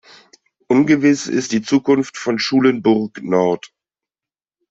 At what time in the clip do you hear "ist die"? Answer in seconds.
1.27-1.61